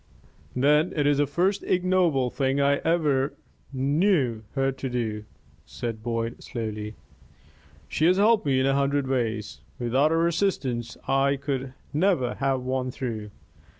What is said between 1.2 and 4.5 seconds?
first ignoble thing I ever knew